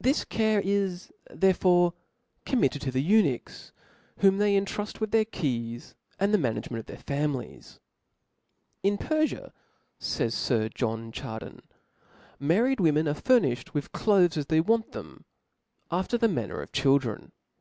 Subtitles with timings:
[0.00, 1.92] This care is therefore
[2.44, 3.70] com mitted to the eunuchs,
[4.16, 7.78] whom they intruft with their keys, and the management of their families,
[8.32, 9.52] '* In Pcrfia,
[10.00, 11.62] fays Sir John Chardin,
[12.40, 15.24] married women• are furniflied with cloaths as they want them,
[15.58, 15.62] *'
[15.92, 17.30] after the manner of children.